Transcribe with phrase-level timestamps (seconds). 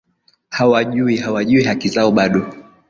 [0.49, 2.53] hawajui hawajui haki zao bado